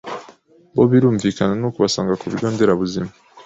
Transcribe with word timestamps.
bo 0.75 0.83
birumvikana 0.91 1.53
ni 1.57 1.65
ukubasanga 1.69 2.13
ku 2.19 2.25
bigo 2.31 2.47
nderabuzima 2.53 3.09